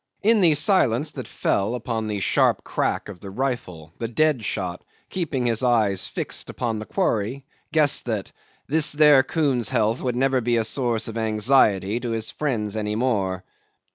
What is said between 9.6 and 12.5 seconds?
health would never be a source of anxiety to his